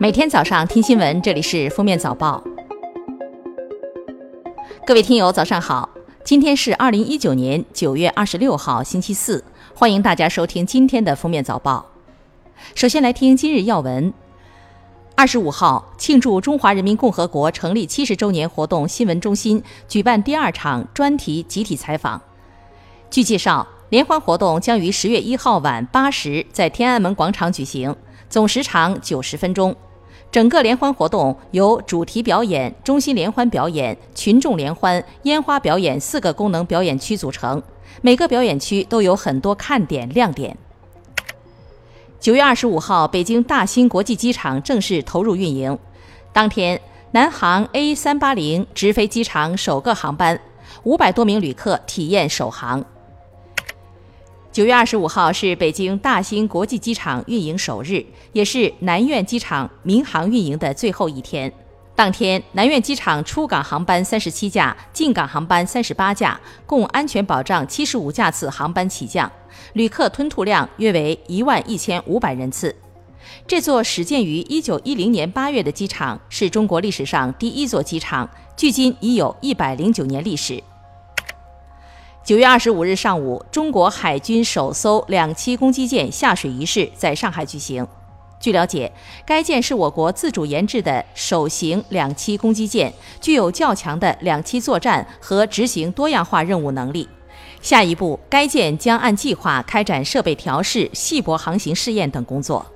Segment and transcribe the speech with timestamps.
[0.00, 2.40] 每天早上听新闻，这里是《封面早报》。
[4.86, 5.90] 各位听友，早上好！
[6.22, 9.42] 今天是二零一九年九月二十六号，星期四。
[9.74, 11.84] 欢迎大家收听今天的《封面早报》。
[12.76, 14.14] 首先来听今日要闻。
[15.16, 22.22] 二十五号，庆祝中华人民共和国成立七十周年活动新闻中心举办第二场专题集体采访。
[23.10, 27.96] 据介绍，联欢活动将于十月一号晚八时在天安门广场举行，
[28.30, 29.74] 总时长九十分钟。
[30.30, 37.62] 整个联欢活动由主题表演、中心联欢表演、群众联欢、烟花表演四个功能表演区组成，
[38.02, 40.54] 每个表演区都有很多看点亮点。
[42.20, 45.76] 九月二十五号，北京大兴国际机场正式投入运营。
[46.30, 46.78] 当天，
[47.12, 50.38] 南航 A 三八零直飞机场首个航班，
[50.82, 52.84] 五百多名旅客体验首航。
[54.58, 61.52] 九月二十五号是北京大兴国际机场运营首日，也是南苑机场民航运营的最后一天。
[61.94, 69.30] 当天，南苑机场出港航班三十七架，进港航班三十八架，共安全保障七十五架次航班起降，
[69.74, 72.74] 旅客吞吐量约为一万一千五百人次。
[73.46, 80.60] 这座始建于一九一零年八月的机场，是中国历史上第一座机场，距今已有一百零九年历史。
[82.28, 87.88] 九月二十五日上午，中国海军首艘两栖攻击舰下水仪式在上海举行。
[88.38, 88.92] 据了解，
[89.24, 97.08] 该舰是我国自主研制的首型两栖攻击舰，具有较强的两栖作战和执行多样化任务能力。
[97.62, 102.66] 下一步，该舰将按计划开展设备调试、细泊航行试验等工作。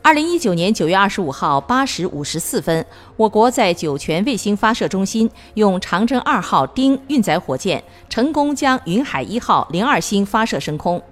[0.00, 2.84] 二零一九年九月二十五号八时五十四分，
[3.16, 11.02] 我国在酒泉卫星发射中心用长征二号丁运载火箭成功将云海一号零二星发射升空，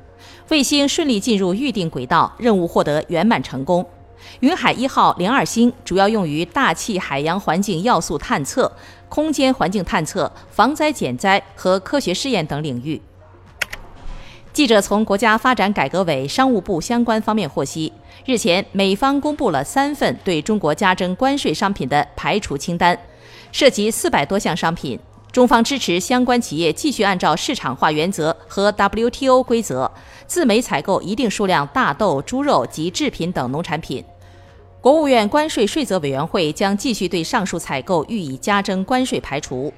[0.49, 3.87] 卫星顺利进入预定轨道，任务获得圆满成功。
[4.41, 8.71] 云海一号零二星主要用于大气海洋环境要素探测、
[9.11, 13.01] 空间环境探测、防灾减灾和科学试验等领域。
[14.57, 17.93] 记者从国家发展改革委、商务部相关方面获悉，
[18.25, 22.99] 日前美方公布了三份对中国加征关税商品的排除清单，
[23.53, 24.99] 涉及四百多项商品。
[25.31, 29.93] 中方支持相关企业继续按照市场化原则和 WTO 规则，
[30.27, 34.03] 自美采购一定数量大豆、猪肉及制品等农产品。
[34.81, 39.71] 国务院关税税则委员会将继续对上述采购予以加征关税排除。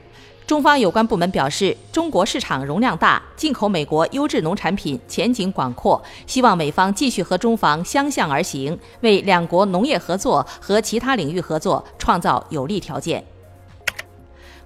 [0.49, 13.23] 中方有关部门表示，中国市场容量大，进口美国优质农产品前景广阔，希望美方继续和中方相向而行，为两国农业合作和其他领域合作创造有利条件。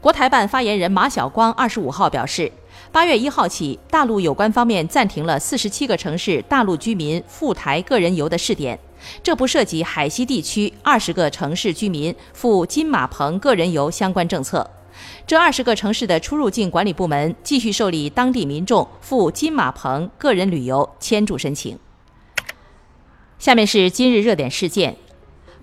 [0.01, 2.53] 国台办发言人马晓光二十五号表示，
[2.93, 8.79] 八月一号起，大陆有关方面暂停了四十七个城市大陆居民赴台个人游的试点，
[9.21, 14.65] 这不涉及海西地区二十个城市居民赴金马棚个人游相关政策。
[15.27, 21.79] 这二十个城市的出入境管理部门继续受理当地民众赴金马棚个人旅游签注申请。
[23.39, 24.97] 下面是今日热点事件：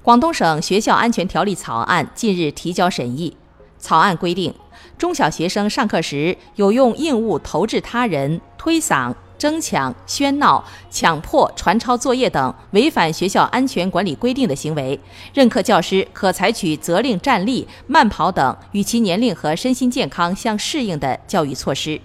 [0.01, 3.37] 广东省学校安全条例草案近日提交审议。
[3.77, 4.53] 草案规定，
[4.97, 9.13] 中小学生上课时有用硬物投掷他人、推搡。
[9.39, 14.99] 争抢、喧闹、强迫传抄作业等违反学校安全管理规定的行为，
[15.33, 21.99] 任课教师可采取责令站立、慢跑等与其年龄和身心健康相适应的教育措施。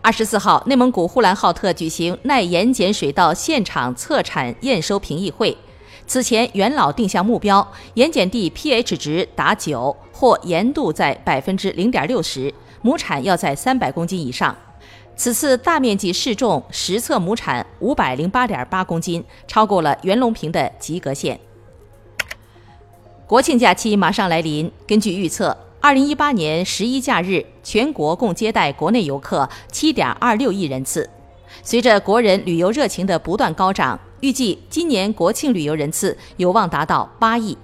[0.00, 5.54] 二十四号，内蒙古呼兰浩特举行耐盐碱水稻现场测产验收评议会。
[6.06, 14.56] 此前，元老定向目标，盐碱地 pH 值达九或盐度在百分之零点六十，亩产要在三百公斤以上。
[15.20, 21.38] 此次大面积试种实测亩产五百零八点八公斤，超过了袁隆平的及格线。
[23.26, 31.10] 国庆假期马上来临，根据预测，二零一八年十一假日全国共接待国内游客七点二六亿人次。
[31.62, 37.58] 随着国人旅游热情的不断高涨，预计今年国庆旅游人次有望达到八亿。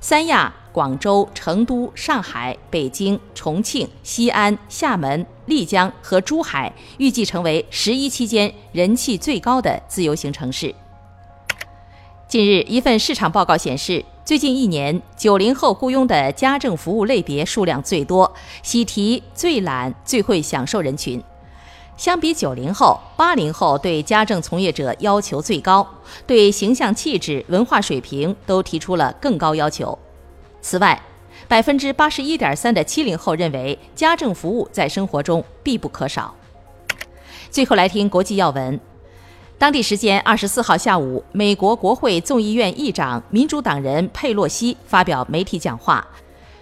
[0.00, 0.54] 三亚。
[0.74, 10.74] 广州、成都、上海、北京、重庆、西安、厦门、丽江和珠海预计成为十一期间人气最高的自由行城市。
[12.26, 18.34] 近日，一份市场报告显示，最近一年，九零后雇佣的家政服务类别数量最多，
[18.64, 21.22] 喜提最懒、最会享受人群。
[21.96, 25.86] 相比九零后，八零后对家政从业者要求最高，
[26.26, 29.96] 对形象气质、文化水平都提出了更高要求。
[30.64, 30.98] 此外，
[31.46, 36.34] 百分之八十一点三的七零后认为家政服务在生活中必不可少。
[37.50, 38.80] 最后来听国际要闻：
[39.58, 46.02] 当地时间二十四号下午，美国国会众议院议长民主党人佩洛西发表媒体讲话，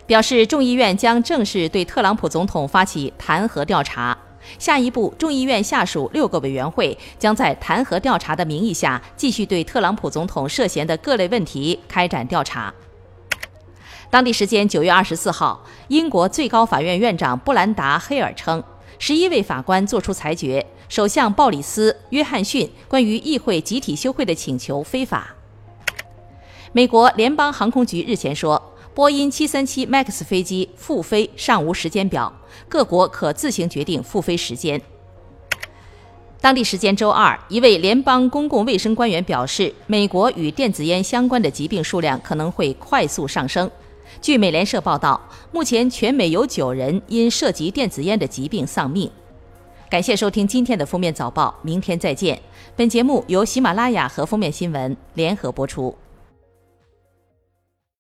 [0.05, 4.19] 表示众议院将正式对特朗普总统发起弹劾调查。
[4.59, 12.75] 下一步，众议院下属六个委员会将在弹劾调查的名义下，继续对特朗普总统涉嫌的各类问题开展调查。
[14.13, 18.63] 当地时间九月二十四号，英国最高法院院长布兰达·黑尔称，
[18.99, 25.35] 十一位法官作出裁决，首相鲍里斯·约翰逊关于议会集体休会的请求非法。
[26.73, 28.63] 美国联邦航空局日前说。
[28.95, 32.31] 波音737 MAX 飞机复飞尚无时间表，
[32.69, 34.79] 各国可自行决定复飞时间。
[36.43, 43.71] 当地时间周二，一位联邦公共卫生官员表示，美国与电子烟相关的疾病数量可能会快速上升。
[44.23, 45.21] 据美联社报道，
[45.51, 49.11] 目前全美有九人因涉及电子烟的疾病丧命。
[49.91, 52.41] 感谢收听今天的封面早报，明天再见。
[52.77, 55.93] 本节目由喜马拉雅和封面新闻联合播出。